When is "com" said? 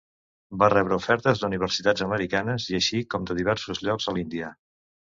3.15-3.31